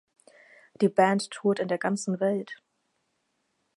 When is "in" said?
1.59-1.67